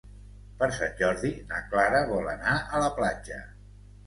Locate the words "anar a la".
2.33-2.89